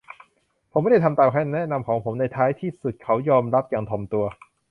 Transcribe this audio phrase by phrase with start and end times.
[0.71, 4.25] ผมไม่ได้ทำตามคำแนะนำของผมในท้ายที่สุด เขายอมรับอย่างถ่อมตัว